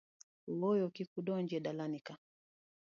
[0.69, 2.13] Ooyo, kik idonji e dalana ka!